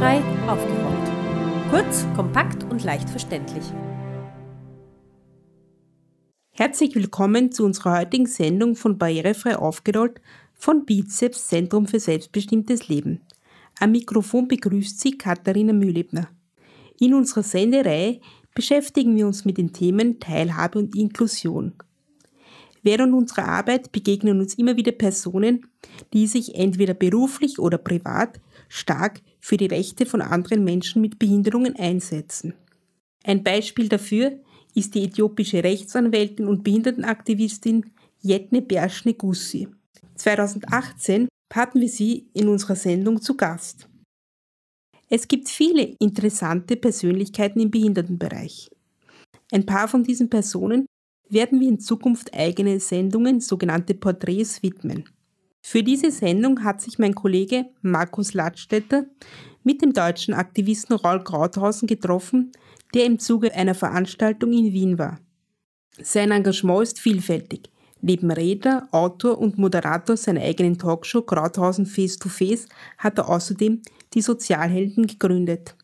[0.00, 1.70] Barrierefrei aufgerollt.
[1.70, 3.64] Kurz, kompakt und leicht verständlich.
[6.52, 10.22] Herzlich willkommen zu unserer heutigen Sendung von Barrierefrei aufgerollt
[10.54, 13.20] von Bizeps Zentrum für selbstbestimmtes Leben.
[13.78, 16.28] Am Mikrofon begrüßt Sie Katharina Mühlebner.
[16.98, 18.20] In unserer Sendereihe
[18.54, 21.74] beschäftigen wir uns mit den Themen Teilhabe und Inklusion.
[22.82, 25.66] Während unserer Arbeit begegnen uns immer wieder Personen,
[26.14, 28.40] die sich entweder beruflich oder privat
[28.70, 32.54] stark für die Rechte von anderen Menschen mit Behinderungen einsetzen.
[33.24, 34.40] Ein Beispiel dafür
[34.74, 37.90] ist die äthiopische Rechtsanwältin und Behindertenaktivistin
[38.22, 39.68] Jetne Berschne Gussi.
[40.16, 43.88] 2018 hatten wir sie in unserer Sendung zu Gast.
[45.08, 48.70] Es gibt viele interessante Persönlichkeiten im Behindertenbereich.
[49.50, 50.86] Ein paar von diesen Personen
[51.28, 55.04] werden wir in Zukunft eigene Sendungen, sogenannte Porträts, widmen.
[55.62, 59.06] Für diese Sendung hat sich mein Kollege Markus Ladstätter
[59.62, 62.52] mit dem deutschen Aktivisten Raul Krauthausen getroffen,
[62.94, 65.20] der im Zuge einer Veranstaltung in Wien war.
[66.02, 67.70] Sein Engagement ist vielfältig.
[68.00, 73.82] Neben Redner, Autor und Moderator seiner eigenen Talkshow Krauthausen Face to Face hat er außerdem
[74.14, 75.76] die Sozialhelden gegründet.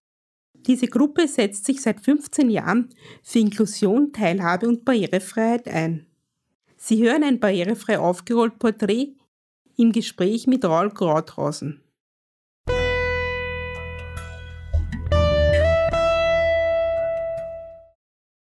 [0.67, 2.89] Diese Gruppe setzt sich seit 15 Jahren
[3.23, 6.07] für Inklusion, Teilhabe und Barrierefreiheit ein.
[6.77, 9.16] Sie hören ein barrierefrei aufgerollt Porträt
[9.77, 11.83] im Gespräch mit Raul Krauthausen.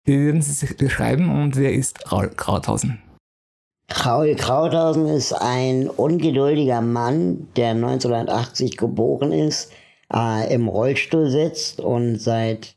[0.07, 3.01] Wie würden Sie sich beschreiben und wer ist Raul Krauthausen?
[4.05, 9.71] Raul Krauthausen ist ein ungeduldiger Mann, der 1980 geboren ist,
[10.13, 12.75] äh, im Rollstuhl sitzt und seit,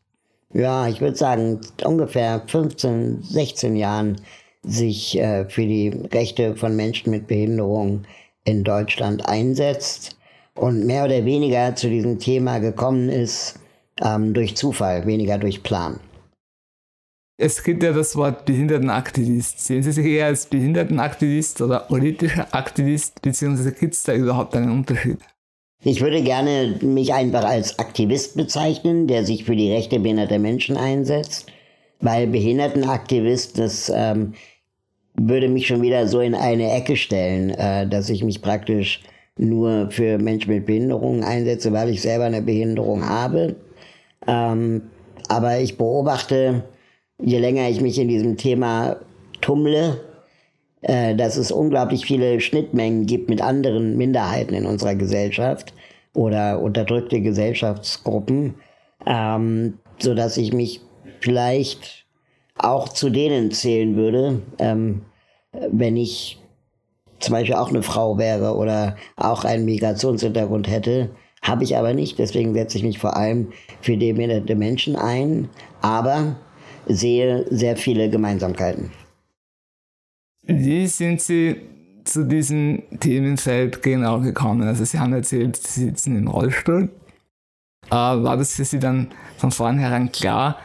[0.53, 4.17] ja, ich würde sagen, ungefähr 15, 16 Jahren
[4.63, 8.05] sich äh, für die Rechte von Menschen mit Behinderung
[8.49, 10.17] in Deutschland einsetzt
[10.55, 13.61] und mehr oder weniger zu diesem Thema gekommen ist
[14.03, 16.01] ähm, durch Zufall, weniger durch Plan.
[17.41, 19.65] Es gibt ja das Wort Behindertenaktivist.
[19.65, 24.73] Sehen Sie sich eher als Behindertenaktivist oder politischer Aktivist, beziehungsweise gibt es da überhaupt einen
[24.73, 25.19] Unterschied?
[25.85, 30.77] Ich würde gerne mich einfach als Aktivist bezeichnen, der sich für die Rechte behinderter Menschen
[30.77, 31.47] einsetzt,
[32.01, 34.35] weil Behindertenaktivist, das ähm,
[35.21, 39.01] würde mich schon wieder so in eine Ecke stellen, äh, dass ich mich praktisch
[39.37, 43.57] nur für Menschen mit Behinderungen einsetze, weil ich selber eine Behinderung habe.
[44.27, 44.83] Ähm,
[45.29, 46.65] aber ich beobachte,
[47.21, 48.97] je länger ich mich in diesem Thema
[49.41, 50.01] tummle,
[50.83, 55.73] äh, dass es unglaublich viele Schnittmengen gibt mit anderen Minderheiten in unserer Gesellschaft
[56.15, 58.55] oder unterdrückte Gesellschaftsgruppen,
[59.07, 60.81] ähm, so ich mich
[61.21, 62.07] vielleicht
[62.57, 65.03] auch zu denen zählen würde, ähm,
[65.53, 66.39] wenn ich
[67.21, 71.11] zum Beispiel auch eine Frau wäre oder auch einen Migrationshintergrund hätte,
[71.43, 72.19] habe ich aber nicht.
[72.19, 75.49] Deswegen setze ich mich vor allem für behinderte Menschen ein.
[75.81, 76.37] Aber
[76.87, 78.91] sehe sehr viele Gemeinsamkeiten.
[80.45, 81.57] Wie sind Sie
[82.05, 84.67] zu diesem Themenfeld genau gekommen?
[84.67, 86.89] Also Sie haben erzählt, Sie sitzen im Rollstuhl.
[87.87, 90.59] Äh, war das für Sie dann von vornherein klar,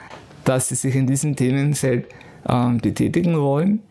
[0.46, 2.08] dass Sie sich in diesem Themenfeld
[2.48, 3.82] ähm, betätigen wollen?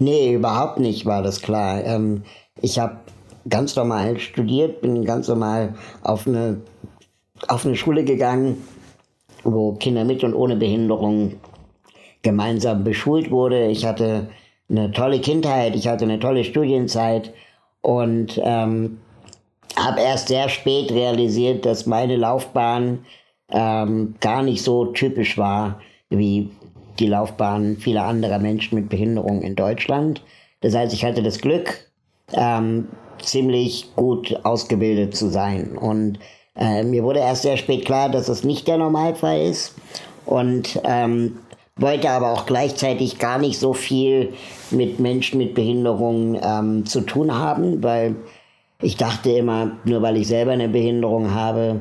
[0.00, 1.84] Nee, überhaupt nicht war das klar.
[1.84, 2.22] Ähm,
[2.62, 2.96] ich habe
[3.48, 6.62] ganz normal studiert, bin ganz normal auf eine,
[7.48, 8.64] auf eine Schule gegangen,
[9.44, 11.34] wo Kinder mit und ohne Behinderung
[12.22, 13.66] gemeinsam beschult wurde.
[13.66, 14.30] Ich hatte
[14.70, 17.34] eine tolle Kindheit, ich hatte eine tolle Studienzeit
[17.82, 19.00] und ähm,
[19.76, 23.04] habe erst sehr spät realisiert, dass meine Laufbahn
[23.50, 25.78] ähm, gar nicht so typisch war
[26.08, 26.50] wie
[26.98, 30.22] die Laufbahn vieler anderer Menschen mit Behinderung in Deutschland.
[30.60, 31.90] Das heißt, ich hatte das Glück,
[32.32, 32.88] ähm,
[33.22, 36.18] ziemlich gut ausgebildet zu sein und
[36.56, 39.74] äh, mir wurde erst sehr spät klar, dass es nicht der Normalfall ist
[40.26, 41.38] und ähm,
[41.76, 44.34] wollte aber auch gleichzeitig gar nicht so viel
[44.70, 48.16] mit Menschen mit Behinderung ähm, zu tun haben, weil
[48.82, 51.80] ich dachte immer, nur weil ich selber eine Behinderung habe,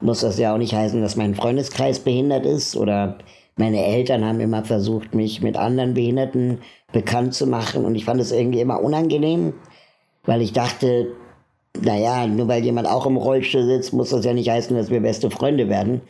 [0.00, 3.18] muss das ja auch nicht heißen, dass mein Freundeskreis behindert ist oder
[3.60, 6.58] meine Eltern haben immer versucht, mich mit anderen Behinderten
[6.92, 9.52] bekannt zu machen und ich fand es irgendwie immer unangenehm,
[10.24, 11.08] weil ich dachte,
[11.80, 15.00] naja, nur weil jemand auch im Rollstuhl sitzt, muss das ja nicht heißen, dass wir
[15.00, 16.00] beste Freunde werden.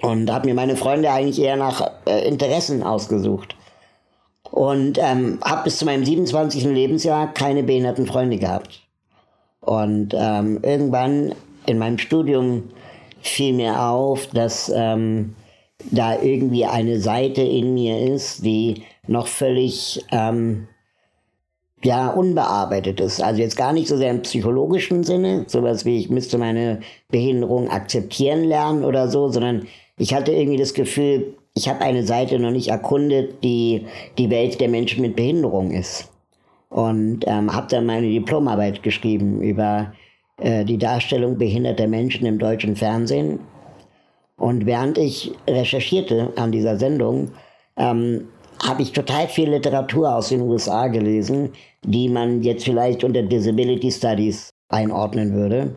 [0.00, 3.54] Und habe mir meine Freunde eigentlich eher nach äh, Interessen ausgesucht.
[4.50, 6.64] Und ähm, habe bis zu meinem 27.
[6.64, 8.82] Lebensjahr keine behinderten Freunde gehabt.
[9.60, 11.34] Und ähm, irgendwann
[11.66, 12.70] in meinem Studium
[13.20, 15.36] fiel mir auf, dass ähm,
[15.90, 20.68] da irgendwie eine Seite in mir ist, die noch völlig ähm,
[21.82, 23.20] ja, unbearbeitet ist.
[23.20, 26.80] Also jetzt gar nicht so sehr im psychologischen Sinne, sowas wie ich müsste meine
[27.10, 29.66] Behinderung akzeptieren lernen oder so, sondern
[29.98, 33.86] ich hatte irgendwie das Gefühl, ich habe eine Seite noch nicht erkundet, die
[34.16, 36.08] die Welt der Menschen mit Behinderung ist.
[36.70, 39.92] Und ähm, habe dann meine Diplomarbeit geschrieben über
[40.38, 43.40] äh, die Darstellung behinderter Menschen im deutschen Fernsehen.
[44.42, 47.30] Und während ich recherchierte an dieser Sendung,
[47.76, 48.26] ähm,
[48.60, 51.52] habe ich total viel Literatur aus den USA gelesen,
[51.84, 55.76] die man jetzt vielleicht unter Disability Studies einordnen würde.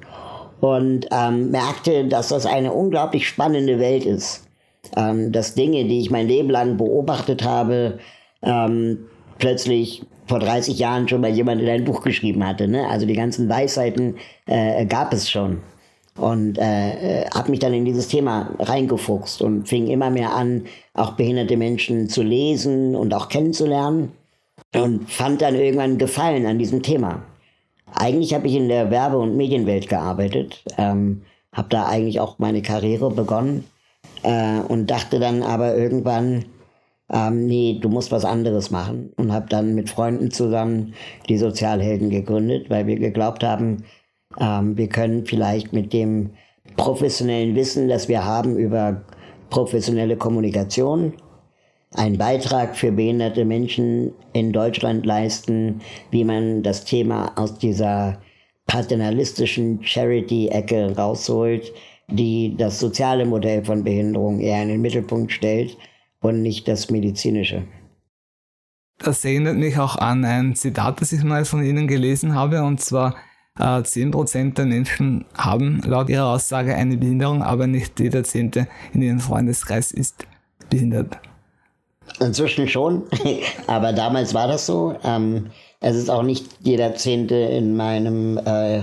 [0.61, 4.47] Und ähm, merkte, dass das eine unglaublich spannende Welt ist.
[4.97, 7.99] Ähm, dass Dinge, die ich mein Leben lang beobachtet habe,
[8.41, 8.97] ähm,
[9.37, 12.67] plötzlich vor 30 Jahren schon mal jemand in ein Buch geschrieben hatte.
[12.67, 12.89] Ne?
[12.89, 14.15] Also die ganzen Weisheiten
[14.47, 15.61] äh, gab es schon.
[16.17, 20.65] Und äh, äh habe mich dann in dieses Thema reingefuchst und fing immer mehr an,
[20.93, 24.11] auch behinderte Menschen zu lesen und auch kennenzulernen.
[24.73, 27.21] Und fand dann irgendwann Gefallen an diesem Thema.
[27.93, 31.21] Eigentlich habe ich in der Werbe- und Medienwelt gearbeitet, ähm,
[31.53, 33.63] habe da eigentlich auch meine Karriere begonnen
[34.23, 36.45] äh, und dachte dann aber irgendwann,
[37.11, 39.13] ähm, nee, du musst was anderes machen.
[39.17, 40.93] Und habe dann mit Freunden zusammen
[41.29, 43.83] die Sozialhelden gegründet, weil wir geglaubt haben,
[44.39, 46.31] ähm, wir können vielleicht mit dem
[46.75, 49.01] professionellen Wissen, das wir haben über
[49.49, 51.13] professionelle Kommunikation,
[51.93, 58.19] einen Beitrag für behinderte Menschen in Deutschland leisten, wie man das Thema aus dieser
[58.67, 61.71] paternalistischen Charity-Ecke rausholt,
[62.09, 65.77] die das soziale Modell von Behinderung eher in den Mittelpunkt stellt
[66.19, 67.63] und nicht das medizinische.
[68.97, 72.79] Das erinnert mich auch an ein Zitat, das ich mal von Ihnen gelesen habe, und
[72.79, 73.15] zwar,
[73.59, 79.01] äh, 10% der Menschen haben laut Ihrer Aussage eine Behinderung, aber nicht jeder Zehnte in
[79.01, 80.25] Ihrem Freundeskreis ist
[80.69, 81.17] behindert.
[82.19, 83.03] Inzwischen schon,
[83.67, 84.95] aber damals war das so.
[85.03, 88.81] Ähm, es ist auch nicht jeder Zehnte in meinem, äh,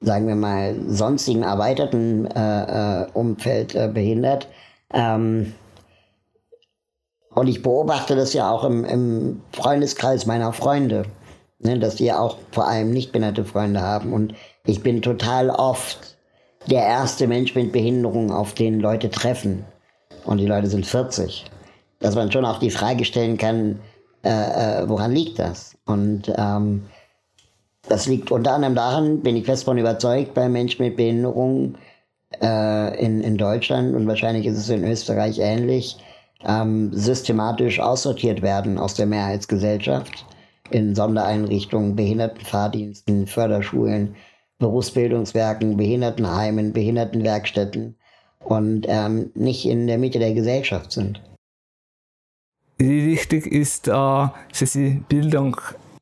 [0.00, 4.48] sagen wir mal, sonstigen erweiterten äh, äh Umfeld äh, behindert.
[4.92, 5.54] Ähm,
[7.34, 11.04] und ich beobachte das ja auch im, im Freundeskreis meiner Freunde,
[11.58, 14.12] ne, dass die auch vor allem nicht behinderte Freunde haben.
[14.12, 14.34] Und
[14.66, 16.16] ich bin total oft
[16.70, 19.64] der erste Mensch mit Behinderung, auf den Leute treffen.
[20.24, 21.44] Und die Leute sind 40.
[22.00, 23.80] Dass man schon auch die Frage stellen kann,
[24.22, 24.30] äh,
[24.82, 25.76] äh, woran liegt das?
[25.84, 26.86] Und ähm,
[27.88, 31.74] das liegt unter anderem daran, bin ich fest von überzeugt, bei Menschen mit Behinderung
[32.42, 35.98] äh, in, in Deutschland und wahrscheinlich ist es in Österreich ähnlich,
[36.46, 40.24] ähm, systematisch aussortiert werden aus der Mehrheitsgesellschaft
[40.70, 44.16] in Sondereinrichtungen, Behindertenfahrdiensten, Förderschulen,
[44.58, 47.96] Berufsbildungswerken, Behindertenheimen, Behindertenwerkstätten
[48.40, 51.20] und ähm, nicht in der Mitte der Gesellschaft sind.
[52.78, 55.56] Wie wichtig ist äh, für Sie Bildung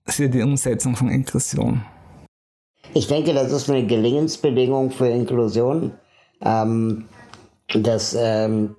[0.06, 1.82] für die Umsetzung von Inklusion?
[2.94, 5.93] Ich denke, das ist eine Gelingensbedingung für Inklusion,
[6.44, 7.06] ähm,
[7.75, 8.76] dass ähm,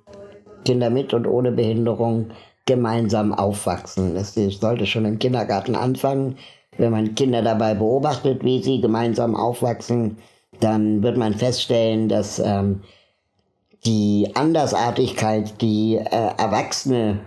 [0.66, 2.32] Kinder mit und ohne Behinderung
[2.66, 4.16] gemeinsam aufwachsen.
[4.16, 6.38] Das sollte schon im Kindergarten anfangen.
[6.78, 10.18] Wenn man Kinder dabei beobachtet, wie sie gemeinsam aufwachsen,
[10.60, 12.82] dann wird man feststellen, dass ähm,
[13.86, 17.20] die Andersartigkeit, die äh, Erwachsene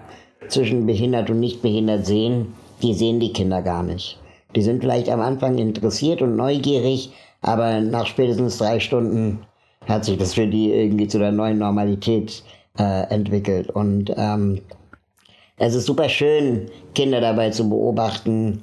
[0.49, 4.19] zwischen behindert und nicht behindert sehen, die sehen die Kinder gar nicht.
[4.55, 7.13] Die sind vielleicht am Anfang interessiert und neugierig,
[7.43, 9.41] aber nach spätestens drei Stunden
[9.87, 12.43] hat sich das für die irgendwie zu der neuen Normalität
[12.79, 13.71] äh, entwickelt.
[13.71, 14.63] Und ähm,
[15.59, 18.63] es ist super schön, Kinder dabei zu beobachten,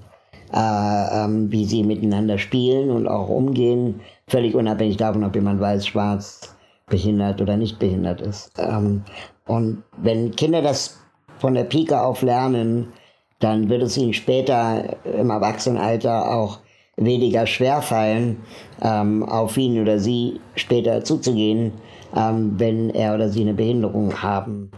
[0.54, 5.88] äh, ähm, wie sie miteinander spielen und auch umgehen, völlig unabhängig davon, ob jemand weiß,
[5.88, 6.56] schwarz,
[6.88, 8.52] behindert oder nicht behindert ist.
[8.60, 9.04] Ähm,
[9.48, 11.00] und wenn Kinder das
[11.40, 12.94] von der Pike auf lernen,
[13.40, 16.60] dann wird es ihnen später im Erwachsenenalter auch
[16.96, 18.38] weniger schwer fallen,
[18.82, 21.74] ähm, auf ihn oder sie später zuzugehen,
[22.16, 24.72] ähm, wenn er oder sie eine Behinderung haben.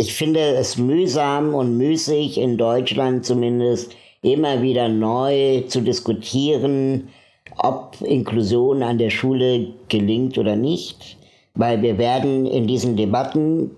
[0.00, 7.08] Ich finde es mühsam und müßig in Deutschland zumindest immer wieder neu zu diskutieren,
[7.56, 11.16] ob Inklusion an der Schule gelingt oder nicht,
[11.56, 13.72] weil wir werden in diesen Debatten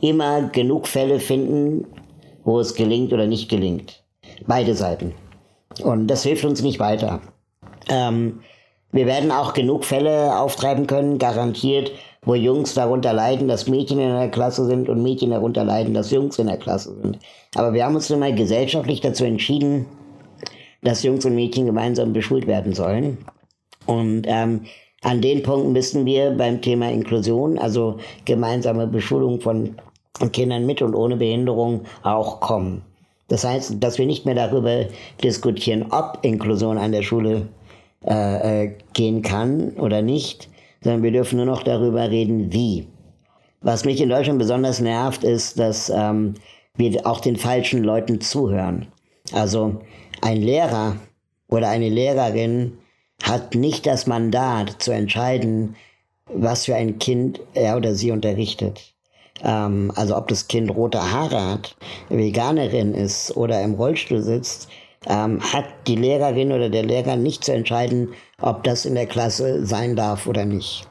[0.00, 1.84] immer genug Fälle finden,
[2.44, 4.04] wo es gelingt oder nicht gelingt.
[4.46, 5.14] Beide Seiten.
[5.82, 7.20] Und das hilft uns nicht weiter.
[7.88, 8.38] Ähm,
[8.92, 11.90] wir werden auch genug Fälle auftreiben können, garantiert,
[12.26, 16.10] wo Jungs darunter leiden, dass Mädchen in der Klasse sind und Mädchen darunter leiden, dass
[16.10, 17.18] Jungs in der Klasse sind.
[17.54, 19.86] Aber wir haben uns nun mal gesellschaftlich dazu entschieden,
[20.82, 23.18] dass Jungs und Mädchen gemeinsam beschult werden sollen.
[23.86, 24.62] Und ähm,
[25.02, 29.76] an den Punkten müssen wir beim Thema Inklusion, also gemeinsame Beschulung von
[30.32, 32.82] Kindern mit und ohne Behinderung, auch kommen.
[33.28, 34.86] Das heißt, dass wir nicht mehr darüber
[35.22, 37.48] diskutieren, ob Inklusion an der Schule
[38.04, 40.48] äh, äh, gehen kann oder nicht,
[40.86, 42.86] sondern wir dürfen nur noch darüber reden, wie.
[43.60, 46.34] Was mich in Deutschland besonders nervt, ist, dass ähm,
[46.76, 48.86] wir auch den falschen Leuten zuhören.
[49.32, 49.80] Also
[50.22, 50.94] ein Lehrer
[51.48, 52.78] oder eine Lehrerin
[53.20, 55.74] hat nicht das Mandat zu entscheiden,
[56.32, 58.94] was für ein Kind er oder sie unterrichtet.
[59.42, 61.76] Ähm, also ob das Kind rote Haare hat,
[62.10, 64.68] Veganerin ist oder im Rollstuhl sitzt,
[65.06, 68.10] ähm, hat die Lehrerin oder der Lehrer nicht zu entscheiden,
[68.40, 70.88] ob das in der Klasse sein darf oder nicht.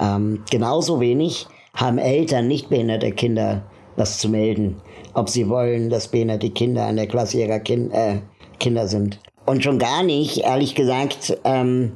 [0.00, 3.62] Ähm, genauso wenig haben Eltern nicht behinderte Kinder
[3.96, 4.80] was zu melden,
[5.14, 8.20] ob sie wollen, dass behinderte Kinder an der Klasse ihrer kind, äh,
[8.58, 9.18] Kinder sind.
[9.44, 11.92] Und schon gar nicht, ehrlich gesagt, ähm,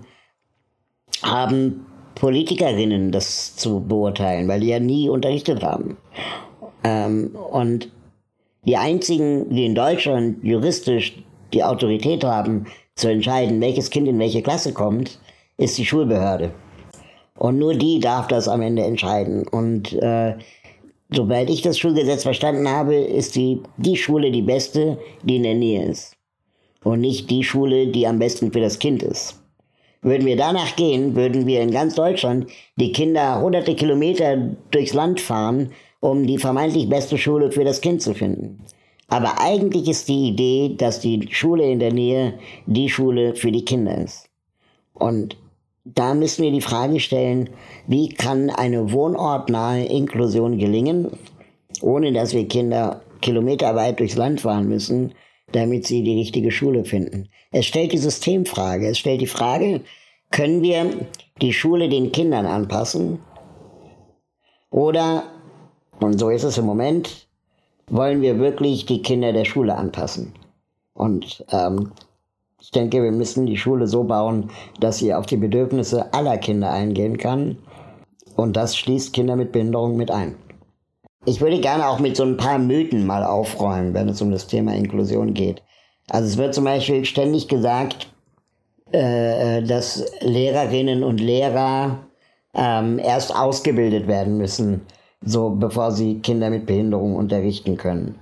[1.23, 5.97] haben Politikerinnen das zu beurteilen, weil die ja nie unterrichtet haben.
[6.85, 7.91] Ähm, und
[8.65, 11.23] die einzigen, die in Deutschland juristisch
[11.55, 15.19] die Autorität haben, zu entscheiden, welches Kind in welche Klasse kommt,
[15.57, 16.53] ist die Schulbehörde.
[17.39, 19.47] Und nur die darf das am Ende entscheiden.
[19.49, 20.37] Und äh,
[21.11, 25.55] soweit ich das Schulgesetz verstanden habe, ist die, die Schule die beste, die in der
[25.55, 26.17] Nähe ist.
[26.85, 29.41] Und nicht die Schule, die am besten für das Kind ist.
[30.03, 34.37] Würden wir danach gehen, würden wir in ganz Deutschland die Kinder hunderte Kilometer
[34.73, 38.59] durchs Land fahren, um die vermeintlich beste Schule für das Kind zu finden.
[39.13, 43.63] Aber eigentlich ist die Idee, dass die Schule in der Nähe die Schule für die
[43.63, 44.31] Kinder ist.
[44.95, 45.37] Und
[45.85, 47.51] da müssen wir die Frage stellen,
[47.87, 51.11] wie kann eine wohnortnahe Inklusion gelingen,
[51.83, 55.13] ohne dass wir Kinder kilometerweit durchs Land fahren müssen,
[55.53, 57.29] damit sie die richtige Schule finden.
[57.51, 58.89] Es stellt die Systemfrage.
[58.89, 59.83] Es stellt die Frage,
[60.31, 60.87] können wir
[61.43, 63.19] die Schule den Kindern anpassen?
[64.71, 65.25] Oder,
[66.01, 67.29] und so ist es im Moment,
[67.93, 70.33] wollen wir wirklich die Kinder der Schule anpassen?
[70.95, 71.93] Und ähm,
[72.61, 76.73] ich denke, wir müssen die Schule so bauen, dass sie auf die Bedürfnisse aller Kinder
[76.73, 77.59] eingehen kann.
[78.35, 80.37] Und das schließt Kinder mit Behinderung mit ein.
[81.27, 84.47] Ich würde gerne auch mit so ein paar Mythen mal aufräumen, wenn es um das
[84.47, 85.63] Thema Inklusion geht.
[86.09, 88.13] Also es wird zum Beispiel ständig gesagt,
[88.93, 92.07] äh, äh, dass Lehrerinnen und Lehrer
[92.55, 94.83] ähm, erst ausgebildet werden müssen,
[95.25, 98.17] so bevor sie Kinder mit Behinderung unterrichten können.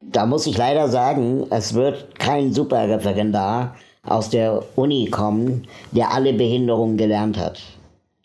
[0.00, 6.32] Da muss ich leider sagen, es wird kein Superreferendar aus der Uni kommen, der alle
[6.32, 7.60] Behinderungen gelernt hat.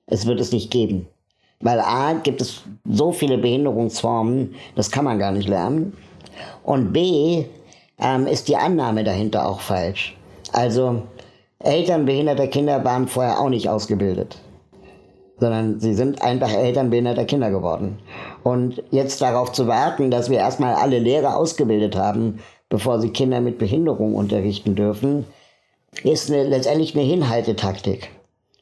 [0.07, 1.07] Es wird es nicht geben.
[1.61, 5.93] Weil A gibt es so viele Behinderungsformen, das kann man gar nicht lernen.
[6.63, 7.45] Und B
[7.99, 10.15] ähm, ist die Annahme dahinter auch falsch.
[10.51, 11.03] Also
[11.59, 14.37] Eltern behinderter Kinder waren vorher auch nicht ausgebildet,
[15.39, 17.99] sondern sie sind einfach Eltern behinderter Kinder geworden.
[18.43, 22.39] Und jetzt darauf zu warten, dass wir erstmal alle Lehrer ausgebildet haben,
[22.69, 25.25] bevor sie Kinder mit Behinderung unterrichten dürfen,
[26.03, 28.09] ist eine, letztendlich eine Hinhaltetaktik.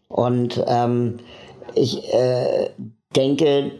[0.08, 1.20] Und ähm,
[1.75, 2.70] ich äh,
[3.15, 3.72] denke,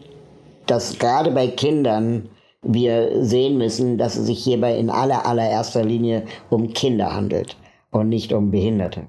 [0.66, 2.28] dass gerade bei Kindern
[2.62, 7.56] wir sehen müssen, dass es sich hierbei in aller allererster Linie um Kinder handelt
[7.90, 9.06] und nicht um Behinderte.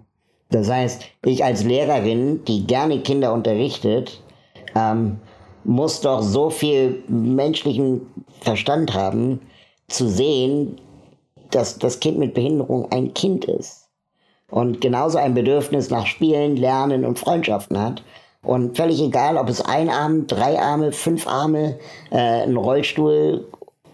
[0.50, 4.22] Das heißt, ich als Lehrerin, die gerne Kinder unterrichtet,
[4.76, 5.20] ähm,
[5.64, 8.02] muss doch so viel menschlichen
[8.42, 9.42] Verstand haben,
[9.88, 10.80] zu sehen,
[11.52, 13.88] dass das Kind mit Behinderung ein Kind ist
[14.50, 18.04] und genauso ein Bedürfnis nach Spielen, Lernen und Freundschaften hat
[18.44, 21.80] und völlig egal, ob es ein Arm, drei Arme, fünf Arme,
[22.12, 23.48] äh, einen Rollstuhl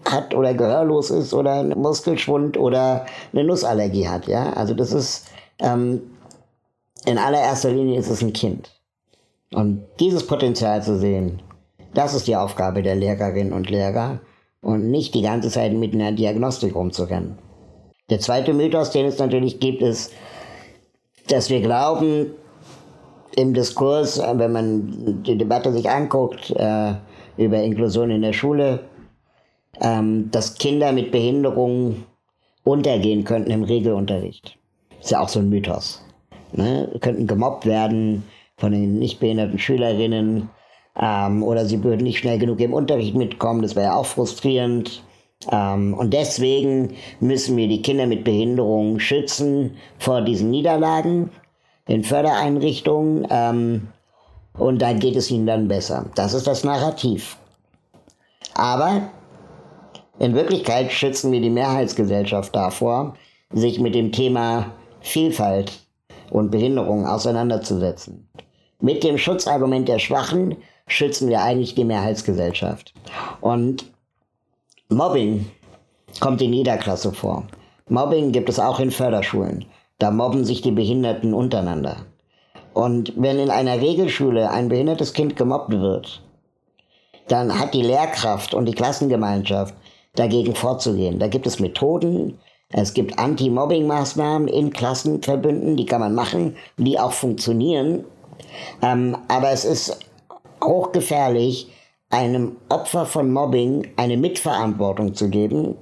[0.05, 4.27] hat oder gehörlos ist oder einen Muskelschwund oder eine Nussallergie hat.
[4.27, 4.53] Ja?
[4.53, 5.27] Also das ist,
[5.59, 6.01] ähm,
[7.05, 8.71] in allererster Linie ist es ein Kind.
[9.53, 11.41] Und dieses Potenzial zu sehen,
[11.93, 14.19] das ist die Aufgabe der Lehrerinnen und Lehrer
[14.61, 17.37] und nicht die ganze Zeit mit einer Diagnostik rumzurennen.
[18.09, 20.13] Der zweite Mythos, den es natürlich gibt, ist,
[21.27, 22.31] dass wir glauben,
[23.35, 26.93] im Diskurs, äh, wenn man die Debatte sich anguckt äh,
[27.37, 28.81] über Inklusion in der Schule,
[29.79, 32.03] ähm, dass Kinder mit Behinderungen
[32.63, 34.57] untergehen könnten im Regelunterricht.
[34.99, 36.00] Ist ja auch so ein Mythos.
[36.53, 36.89] Ne?
[36.99, 38.23] Könnten gemobbt werden
[38.57, 40.49] von den nicht behinderten Schülerinnen
[40.99, 43.61] ähm, oder sie würden nicht schnell genug im Unterricht mitkommen.
[43.61, 45.03] Das wäre ja auch frustrierend.
[45.51, 51.31] Ähm, und deswegen müssen wir die Kinder mit Behinderungen schützen vor diesen Niederlagen
[51.87, 53.87] in Fördereinrichtungen ähm,
[54.57, 56.05] und da geht es ihnen dann besser.
[56.15, 57.37] Das ist das Narrativ.
[58.53, 59.09] Aber
[60.19, 63.15] in Wirklichkeit schützen wir die Mehrheitsgesellschaft davor,
[63.51, 64.67] sich mit dem Thema
[64.99, 65.80] Vielfalt
[66.31, 68.27] und Behinderung auseinanderzusetzen.
[68.79, 70.57] Mit dem Schutzargument der Schwachen
[70.87, 72.93] schützen wir eigentlich die Mehrheitsgesellschaft.
[73.41, 73.85] Und
[74.89, 75.45] Mobbing
[76.19, 77.45] kommt in jeder Klasse vor.
[77.89, 79.65] Mobbing gibt es auch in Förderschulen.
[79.99, 81.97] Da mobben sich die Behinderten untereinander.
[82.73, 86.23] Und wenn in einer Regelschule ein behindertes Kind gemobbt wird,
[87.27, 89.75] dann hat die Lehrkraft und die Klassengemeinschaft
[90.15, 91.19] dagegen vorzugehen.
[91.19, 92.39] Da gibt es Methoden,
[92.71, 98.05] es gibt Anti-Mobbing-Maßnahmen in Klassenverbünden, die kann man machen, die auch funktionieren.
[98.81, 99.99] Ähm, aber es ist
[100.63, 101.69] hochgefährlich,
[102.09, 105.75] einem Opfer von Mobbing eine Mitverantwortung zu geben,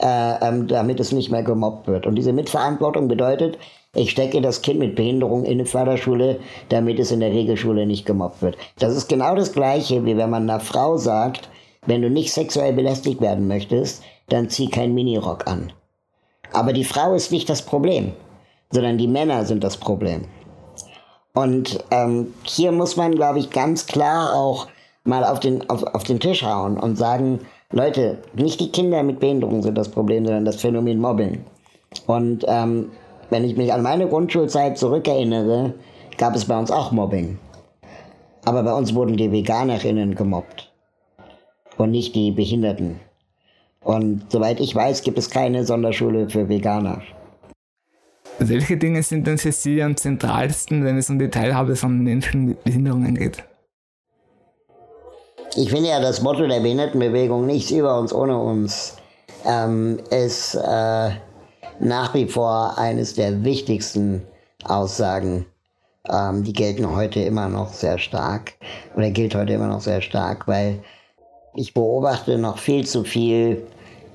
[0.00, 2.06] äh, ähm, damit es nicht mehr gemobbt wird.
[2.06, 3.58] Und diese Mitverantwortung bedeutet,
[3.94, 8.06] ich stecke das Kind mit Behinderung in eine Förderschule, damit es in der Regelschule nicht
[8.06, 8.56] gemobbt wird.
[8.78, 11.48] Das ist genau das Gleiche, wie wenn man einer Frau sagt,
[11.86, 15.72] wenn du nicht sexuell belästigt werden möchtest, dann zieh keinen Minirock an.
[16.52, 18.12] Aber die Frau ist nicht das Problem,
[18.70, 20.22] sondern die Männer sind das Problem.
[21.34, 24.66] Und ähm, hier muss man, glaube ich, ganz klar auch
[25.04, 27.40] mal auf den, auf, auf den Tisch hauen und sagen,
[27.70, 31.44] Leute, nicht die Kinder mit Behinderung sind das Problem, sondern das Phänomen Mobbing.
[32.06, 32.90] Und ähm,
[33.30, 35.74] wenn ich mich an meine Grundschulzeit zurückerinnere,
[36.16, 37.38] gab es bei uns auch Mobbing.
[38.44, 40.72] Aber bei uns wurden die Veganerinnen gemobbt
[41.76, 43.00] und nicht die Behinderten.
[43.84, 47.02] Und soweit ich weiß, gibt es keine Sonderschule für Veganer.
[48.38, 52.46] Welche Dinge sind denn für Sie am zentralsten, wenn es um die Teilhabe von Menschen
[52.46, 53.42] mit Behinderungen geht?
[55.56, 58.96] Ich finde ja das Motto der Behindertenbewegung nichts über uns ohne uns
[59.44, 61.10] ähm, ist äh,
[61.80, 64.22] nach wie vor eines der wichtigsten
[64.64, 65.46] Aussagen.
[66.08, 68.54] Ähm, die gelten heute immer noch sehr stark
[68.94, 70.78] oder gilt heute immer noch sehr stark, weil
[71.58, 73.66] ich beobachte noch viel zu viel,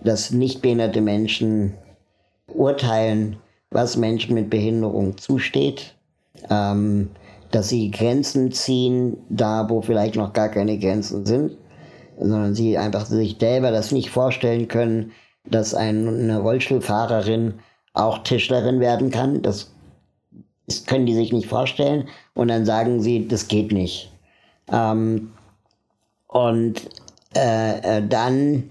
[0.04, 1.74] dass nicht behinderte Menschen
[2.48, 3.38] urteilen
[3.70, 5.96] was Menschen mit Behinderung zusteht,
[6.50, 7.10] ähm,
[7.52, 11.58] dass sie Grenzen ziehen, da wo vielleicht noch gar keine Grenzen sind,
[12.20, 15.12] sondern sie einfach sich selber das nicht vorstellen können,
[15.44, 17.56] dass eine Rollstuhlfahrerin
[17.94, 19.42] auch Tischlerin werden kann.
[19.42, 19.72] Das,
[20.88, 24.12] können die sich nicht vorstellen und dann sagen sie, das geht nicht.
[24.72, 25.34] Ähm,
[26.28, 26.90] und
[27.36, 28.70] äh, äh, dann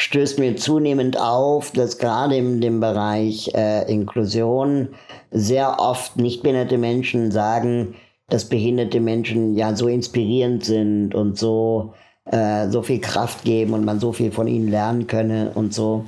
[0.00, 4.88] stößt mir zunehmend auf, dass gerade in dem Bereich äh, Inklusion
[5.30, 7.94] sehr oft nichtbehinderte Menschen sagen,
[8.28, 11.94] dass behinderte Menschen ja so inspirierend sind und so,
[12.26, 16.04] äh, so viel Kraft geben und man so viel von ihnen lernen könne und so.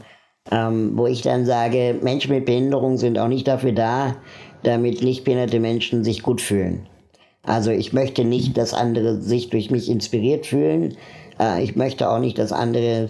[0.50, 4.16] Ähm, wo ich dann sage, Menschen mit Behinderung sind auch nicht dafür da,
[4.62, 6.86] damit nichtbehinderte Menschen sich gut fühlen.
[7.42, 10.96] Also ich möchte nicht, dass andere sich durch mich inspiriert fühlen.
[11.40, 13.08] Äh, ich möchte auch nicht, dass andere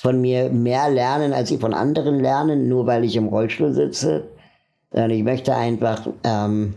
[0.00, 4.24] von mir mehr lernen, als sie von anderen lernen, nur weil ich im Rollstuhl sitze.
[4.90, 6.74] Sondern ich möchte einfach ähm,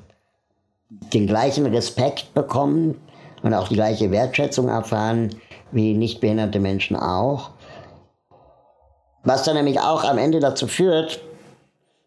[1.14, 2.96] den gleichen Respekt bekommen
[3.44, 5.36] und auch die gleiche Wertschätzung erfahren
[5.72, 7.50] wie nichtbehinderte Menschen auch.
[9.24, 11.20] Was dann nämlich auch am Ende dazu führt,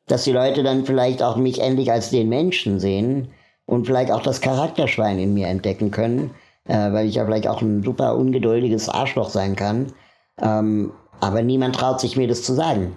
[0.07, 3.29] dass die Leute dann vielleicht auch mich endlich als den Menschen sehen
[3.67, 6.31] und vielleicht auch das Charakterschwein in mir entdecken können,
[6.69, 9.93] äh, weil ich ja vielleicht auch ein super ungeduldiges Arschloch sein kann
[10.41, 12.95] ähm, aber niemand traut sich mir das zu sagen,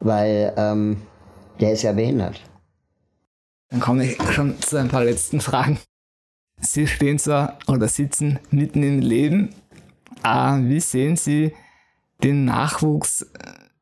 [0.00, 1.02] weil ähm,
[1.60, 2.40] der ist ja behindert.
[3.70, 5.78] Dann komme ich schon zu ein paar letzten Fragen.
[6.60, 9.54] Sie stehen zwar oder sitzen mitten im Leben.
[10.24, 11.54] Äh, wie sehen Sie
[12.22, 13.26] den Nachwuchs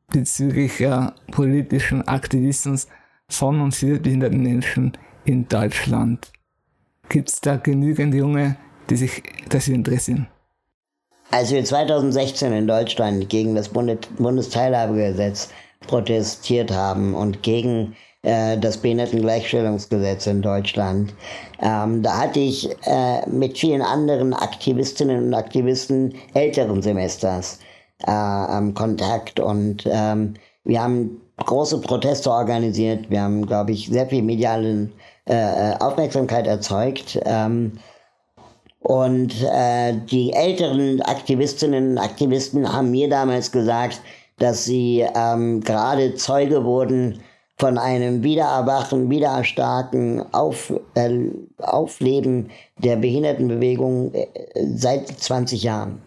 [0.07, 2.87] bezüglich äh, politischen Aktivismus
[3.29, 6.31] von und für behinderte Menschen in Deutschland?
[7.09, 8.57] Gibt es da genügend Junge,
[8.89, 10.27] die sich dafür interessieren?
[11.31, 15.49] Als wir 2016 in Deutschland gegen das Bundesteilhabegesetz
[15.85, 21.13] protestiert haben und gegen äh, das Behindertengleichstellungsgesetz in Deutschland,
[21.61, 27.59] ähm, da hatte ich äh, mit vielen anderen Aktivistinnen und Aktivisten älteren Semesters
[28.05, 34.23] äh, Kontakt und ähm, wir haben große Proteste organisiert, wir haben, glaube ich, sehr viel
[34.23, 34.89] mediale
[35.25, 37.19] äh, Aufmerksamkeit erzeugt.
[37.25, 37.73] Ähm,
[38.79, 44.01] und äh, die älteren Aktivistinnen und Aktivisten haben mir damals gesagt,
[44.39, 47.19] dass sie ähm, gerade Zeuge wurden
[47.59, 54.27] von einem Wiedererwachen, Wiedererstarken, Auf, äh, Aufleben der Behindertenbewegung äh,
[54.75, 56.01] seit 20 Jahren.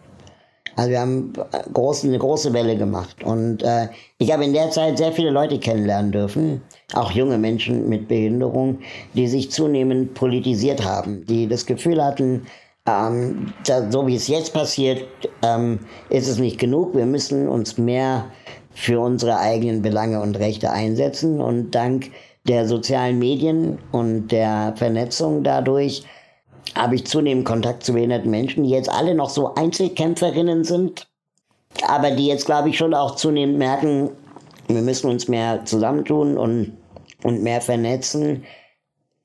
[0.75, 1.33] Also wir haben
[1.73, 3.23] groß, eine große Welle gemacht.
[3.23, 6.61] Und äh, ich habe in der Zeit sehr viele Leute kennenlernen dürfen,
[6.93, 8.79] auch junge Menschen mit Behinderung,
[9.13, 12.47] die sich zunehmend politisiert haben, die das Gefühl hatten,
[12.87, 15.05] ähm, da, so wie es jetzt passiert,
[15.43, 15.79] ähm,
[16.09, 16.95] ist es nicht genug.
[16.95, 18.25] Wir müssen uns mehr
[18.73, 21.41] für unsere eigenen Belange und Rechte einsetzen.
[21.41, 22.09] Und dank
[22.47, 26.03] der sozialen Medien und der Vernetzung dadurch
[26.75, 31.07] habe ich zunehmend Kontakt zu behinderten Menschen, die jetzt alle noch so Einzelkämpferinnen sind,
[31.87, 34.09] aber die jetzt, glaube ich, schon auch zunehmend merken,
[34.67, 36.77] wir müssen uns mehr zusammentun und,
[37.23, 38.43] und mehr vernetzen.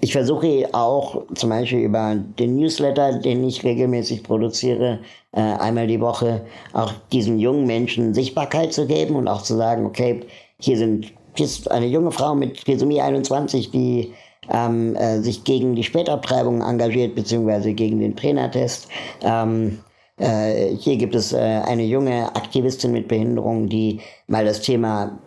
[0.00, 5.00] Ich versuche auch zum Beispiel über den Newsletter, den ich regelmäßig produziere,
[5.32, 9.86] äh, einmal die Woche, auch diesen jungen Menschen Sichtbarkeit zu geben und auch zu sagen,
[9.86, 10.20] okay,
[10.58, 14.14] hier sind hier ist eine junge Frau mit Trisomie 21, die
[14.50, 18.88] ähm, äh, sich gegen die Spätabtreibung engagiert, beziehungsweise gegen den Trainertest.
[19.22, 19.78] Ähm,
[20.18, 25.18] äh, hier gibt es äh, eine junge Aktivistin mit Behinderung, die mal das Thema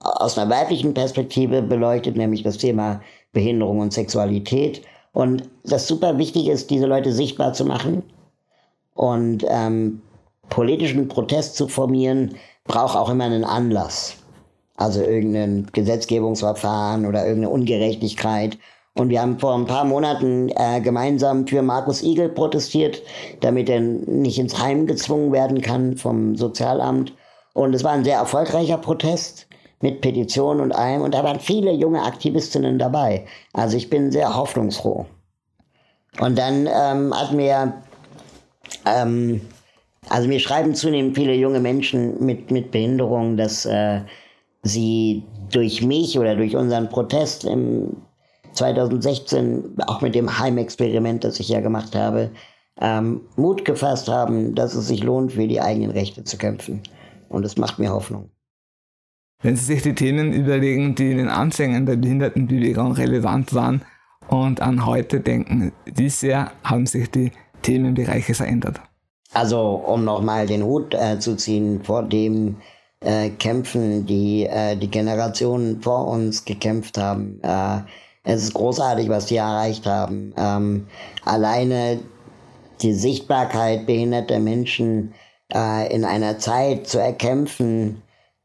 [0.00, 3.00] aus einer weiblichen Perspektive beleuchtet, nämlich das Thema
[3.32, 4.82] Behinderung und Sexualität.
[5.12, 8.02] Und das super wichtig ist, diese Leute sichtbar zu machen
[8.94, 10.02] und ähm,
[10.48, 14.16] politischen Protest zu formieren, braucht auch immer einen Anlass.
[14.76, 18.58] Also irgendein Gesetzgebungsverfahren oder irgendeine Ungerechtigkeit.
[18.94, 23.02] Und wir haben vor ein paar Monaten äh, gemeinsam für Markus Igel protestiert,
[23.40, 27.12] damit er nicht ins Heim gezwungen werden kann vom Sozialamt.
[27.52, 29.46] Und es war ein sehr erfolgreicher Protest
[29.80, 31.02] mit Petitionen und allem.
[31.02, 33.26] Und da waren viele junge Aktivistinnen dabei.
[33.52, 35.06] Also ich bin sehr hoffnungsfroh.
[36.20, 37.74] Und dann ähm, hatten wir,
[38.86, 39.42] ähm,
[40.08, 44.00] also mir schreiben zunehmend viele junge Menschen mit, mit Behinderung, dass äh,
[44.62, 47.96] sie durch mich oder durch unseren Protest im
[48.52, 52.30] 2016, auch mit dem Heimexperiment, das ich ja gemacht habe,
[52.80, 56.82] ähm, Mut gefasst haben, dass es sich lohnt, für die eigenen Rechte zu kämpfen.
[57.28, 58.30] Und das macht mir Hoffnung.
[59.42, 63.82] Wenn Sie sich die Themen überlegen, die in den Anfängen der Behindertenbewegung relevant waren
[64.28, 68.80] und an heute denken, wie sehr haben sich die Themenbereiche verändert?
[69.32, 72.56] Also, um nochmal den Hut äh, zu ziehen vor dem,
[73.00, 77.40] äh, kämpfen, die äh, die Generationen vor uns gekämpft haben.
[77.42, 77.80] Äh,
[78.24, 80.34] es ist großartig, was die erreicht haben.
[80.36, 80.88] Ähm,
[81.24, 82.00] alleine
[82.82, 85.14] die Sichtbarkeit behinderter Menschen
[85.52, 88.02] äh, in einer Zeit zu erkämpfen,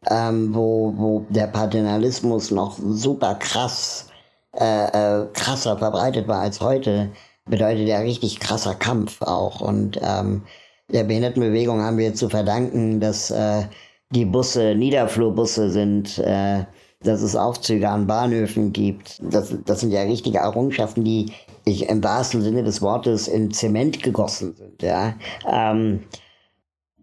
[0.09, 4.07] ähm, wo, wo der Paternalismus noch super krass,
[4.55, 4.85] äh,
[5.21, 7.09] äh, krasser verbreitet war als heute,
[7.45, 9.61] bedeutet ja richtig krasser Kampf auch.
[9.61, 10.43] Und ähm,
[10.89, 13.63] der Behindertenbewegung haben wir zu verdanken, dass äh,
[14.11, 16.65] die Busse Niederflurbusse sind, äh,
[17.03, 19.21] dass es Aufzüge an Bahnhöfen gibt.
[19.23, 21.31] Das, das sind ja richtige Errungenschaften, die
[21.65, 24.81] ich im wahrsten Sinne des Wortes in Zement gegossen sind.
[24.83, 25.15] Ja.
[25.51, 26.03] Ähm,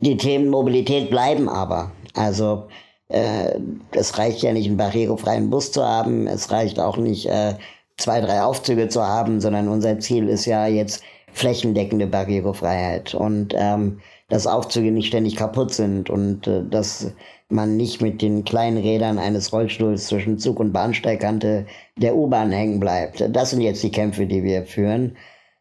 [0.01, 1.93] die Themen Mobilität bleiben aber.
[2.15, 2.69] Also
[3.09, 3.59] äh,
[3.93, 7.55] es reicht ja nicht, einen barrierefreien Bus zu haben, es reicht auch nicht, äh,
[7.97, 13.15] zwei, drei Aufzüge zu haben, sondern unser Ziel ist ja jetzt flächendeckende Barrierefreiheit.
[13.15, 17.13] Und ähm, dass Aufzüge nicht ständig kaputt sind und äh, dass
[17.49, 22.79] man nicht mit den kleinen Rädern eines Rollstuhls zwischen Zug und Bahnsteigkante der U-Bahn hängen
[22.79, 23.25] bleibt.
[23.35, 25.17] Das sind jetzt die Kämpfe, die wir führen.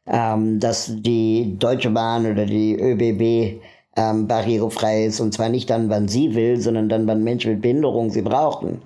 [0.05, 3.61] Ähm, dass die Deutsche Bahn oder die ÖBB
[3.97, 7.61] ähm, barrierefrei ist und zwar nicht dann, wann sie will, sondern dann, wann Menschen mit
[7.61, 8.81] Behinderung sie brauchen.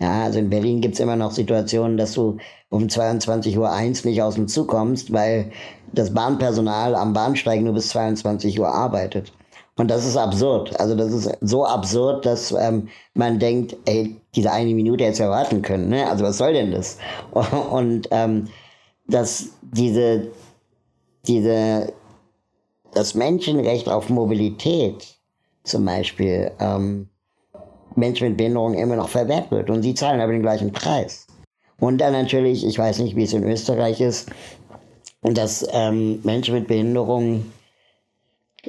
[0.00, 2.38] Ja, also in Berlin gibt's immer noch Situationen, dass du
[2.70, 5.52] um 22.01 Uhr nicht aus dem Zug kommst, weil
[5.92, 9.32] das Bahnpersonal am Bahnsteig nur bis 22 Uhr arbeitet.
[9.76, 10.78] Und das ist absurd.
[10.78, 15.30] Also das ist so absurd, dass ähm, man denkt, ey, diese eine Minute hätte ja
[15.30, 15.88] warten können.
[15.88, 16.08] Ne?
[16.08, 16.98] Also was soll denn das?
[17.70, 18.48] Und ähm,
[19.06, 20.28] dass diese,
[21.26, 21.92] diese,
[22.92, 25.16] das Menschenrecht auf Mobilität
[25.64, 27.08] zum Beispiel ähm,
[27.96, 29.70] Menschen mit Behinderung immer noch verwehrt wird.
[29.70, 31.26] Und sie zahlen aber den gleichen Preis.
[31.78, 34.30] Und dann natürlich, ich weiß nicht, wie es in Österreich ist,
[35.22, 37.46] dass ähm, Menschen mit Behinderung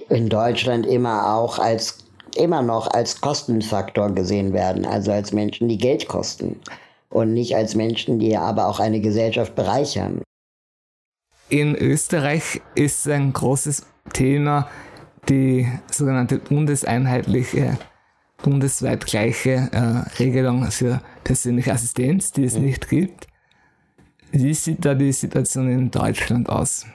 [0.10, 2.00] in Deutschland immer auch als
[2.36, 6.60] immer noch als Kostenfaktor gesehen werden, also als Menschen, die Geld kosten
[7.10, 10.24] und nicht als Menschen, die aber auch eine Gesellschaft bereichern.
[11.50, 14.68] In Österreich ist ein großes Thema
[15.30, 17.78] die sogenannte bundeseinheitliche
[18.44, 22.66] bundesweit gleiche äh, Regelung für persönliche Assistenz, die es mhm.
[22.66, 23.28] nicht gibt.
[24.32, 26.86] Wie sieht da die Situation in Deutschland aus?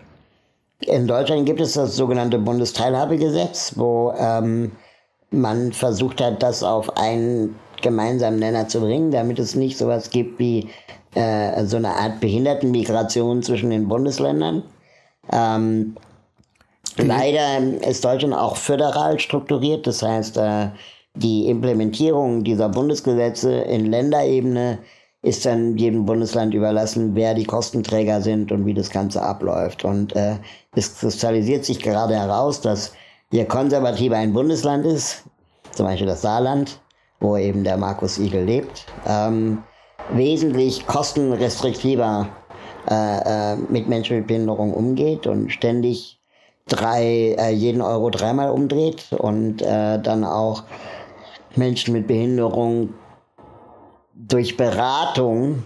[0.80, 4.72] In Deutschland gibt es das sogenannte Bundesteilhabegesetz, wo ähm,
[5.30, 10.38] man versucht hat, das auf einen gemeinsamen Nenner zu bringen, damit es nicht sowas gibt
[10.38, 10.68] wie
[11.14, 14.62] äh, so eine Art Behindertenmigration zwischen den Bundesländern.
[15.32, 15.96] Ähm,
[16.96, 20.68] leider ist Deutschland auch föderal strukturiert, das heißt, äh,
[21.18, 24.78] die Implementierung dieser Bundesgesetze in Länderebene
[25.22, 29.84] ist dann jedem Bundesland überlassen, wer die Kostenträger sind und wie das Ganze abläuft.
[29.84, 30.36] Und äh,
[30.74, 32.92] es kristallisiert sich gerade heraus, dass
[33.32, 35.24] je konservativer ein Bundesland ist,
[35.72, 36.80] zum Beispiel das Saarland,
[37.20, 39.62] wo eben der Markus Igel lebt, ähm,
[40.12, 42.28] wesentlich kostenrestriktiver
[42.88, 46.20] äh, äh, mit Menschen mit Behinderung umgeht und ständig
[46.68, 50.62] drei, äh, jeden Euro dreimal umdreht und äh, dann auch
[51.58, 52.94] Menschen mit Behinderung
[54.14, 55.64] durch Beratung,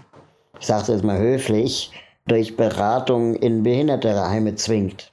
[0.59, 1.91] ich sage es jetzt mal höflich,
[2.27, 5.11] durch Beratung in Behindertenheime zwingt.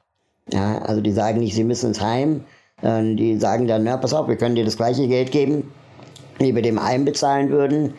[0.52, 2.44] Ja, also die sagen nicht, sie müssen ins Heim,
[2.82, 5.72] äh, die sagen dann, na, pass auf, wir können dir das gleiche Geld geben,
[6.38, 7.94] wie wir dem Heim bezahlen würden.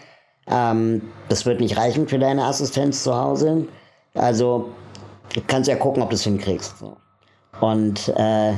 [0.48, 3.68] Ähm, das wird nicht reichen für deine Assistenz zu Hause.
[4.14, 4.70] Also
[5.34, 6.76] du kannst ja gucken, ob du es hinkriegst.
[7.62, 8.54] Und äh,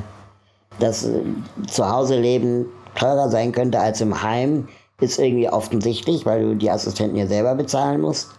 [0.79, 1.21] dass äh,
[1.67, 4.67] zu Hause leben teurer sein könnte als im Heim,
[5.01, 8.31] ist irgendwie offensichtlich, weil du die Assistenten ja selber bezahlen musst.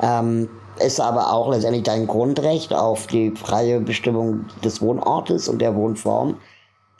[0.00, 5.74] Ähm, ist aber auch letztendlich dein Grundrecht auf die freie Bestimmung des Wohnortes und der
[5.74, 6.36] Wohnform,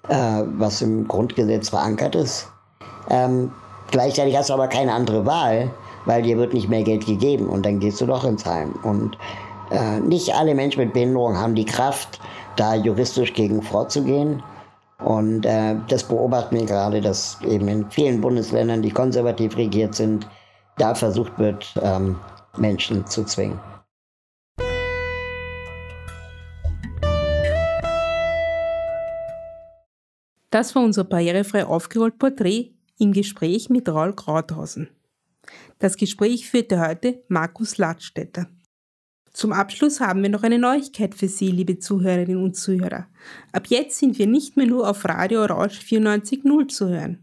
[0.09, 2.49] äh, was im Grundgesetz verankert ist.
[3.11, 3.53] Ähm,
[3.91, 5.71] gleichzeitig hast du aber keine andere Wahl,
[6.07, 8.75] weil dir wird nicht mehr Geld gegeben und dann gehst du doch ins Heim.
[8.83, 9.19] Und
[9.71, 12.21] äh, nicht alle Menschen mit Behinderung haben die Kraft,
[12.57, 14.43] da juristisch gegen vorzugehen.
[14.99, 20.27] Und äh, das beobachten wir gerade, dass eben in vielen Bundesländern, die konservativ regiert sind,
[20.79, 22.19] da versucht wird, ähm,
[22.57, 23.61] Menschen zu zwingen.
[30.51, 34.89] Das war unser barrierefrei aufgerollt Porträt im Gespräch mit Raul Krauthausen.
[35.79, 38.47] Das Gespräch führte heute Markus Ladstätter.
[39.37, 43.07] Zum Abschluss haben wir noch eine Neuigkeit für Sie, liebe Zuhörerinnen und Zuhörer.
[43.53, 47.19] Ab jetzt sind wir nicht mehr nur auf Radio Rausch 94.0 zu hören.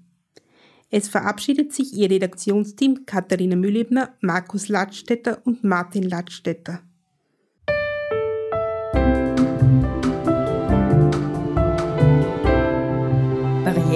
[0.90, 6.80] Es verabschiedet sich Ihr Redaktionsteam Katharina Mühlebner, Markus Ladstätter und Martin Ladstätter.